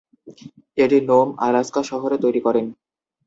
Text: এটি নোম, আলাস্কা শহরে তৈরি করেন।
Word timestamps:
এটি 0.77 0.97
নোম, 1.09 1.27
আলাস্কা 1.47 1.81
শহরে 1.83 2.17
তৈরি 2.23 2.41
করেন। 2.43 2.65